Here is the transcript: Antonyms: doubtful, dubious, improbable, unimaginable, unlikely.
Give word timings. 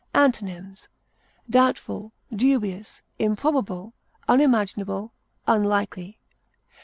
Antonyms: 0.15 0.87
doubtful, 1.47 2.11
dubious, 2.35 3.03
improbable, 3.19 3.93
unimaginable, 4.27 5.13
unlikely. 5.45 6.17